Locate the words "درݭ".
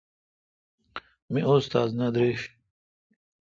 2.13-2.39